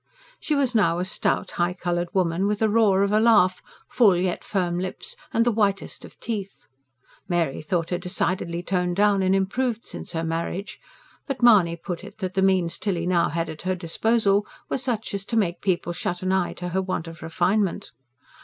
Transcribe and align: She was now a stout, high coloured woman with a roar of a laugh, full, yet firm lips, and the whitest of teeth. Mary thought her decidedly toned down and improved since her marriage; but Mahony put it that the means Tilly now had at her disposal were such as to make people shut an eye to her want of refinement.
She 0.39 0.55
was 0.55 0.73
now 0.73 0.97
a 0.97 1.05
stout, 1.05 1.51
high 1.51 1.73
coloured 1.75 2.07
woman 2.11 2.47
with 2.47 2.63
a 2.63 2.69
roar 2.69 3.03
of 3.03 3.11
a 3.11 3.19
laugh, 3.19 3.61
full, 3.87 4.17
yet 4.17 4.43
firm 4.43 4.79
lips, 4.79 5.15
and 5.31 5.45
the 5.45 5.51
whitest 5.51 6.03
of 6.05 6.19
teeth. 6.19 6.65
Mary 7.29 7.61
thought 7.61 7.91
her 7.91 7.99
decidedly 7.99 8.63
toned 8.63 8.95
down 8.95 9.21
and 9.21 9.35
improved 9.35 9.85
since 9.85 10.13
her 10.13 10.23
marriage; 10.23 10.79
but 11.27 11.43
Mahony 11.43 11.75
put 11.75 12.03
it 12.03 12.17
that 12.17 12.33
the 12.33 12.41
means 12.41 12.79
Tilly 12.79 13.05
now 13.05 13.29
had 13.29 13.47
at 13.47 13.61
her 13.61 13.75
disposal 13.75 14.47
were 14.71 14.79
such 14.79 15.13
as 15.13 15.23
to 15.25 15.37
make 15.37 15.61
people 15.61 15.93
shut 15.93 16.23
an 16.23 16.31
eye 16.31 16.53
to 16.53 16.69
her 16.69 16.81
want 16.81 17.07
of 17.07 17.21
refinement. 17.21 17.91